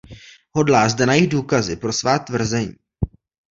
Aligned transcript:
Hodlá 0.51 0.89
zde 0.89 1.05
najít 1.05 1.27
důkazy 1.27 1.75
pro 1.75 1.93
svá 1.93 2.19
tvrzení. 2.19 2.75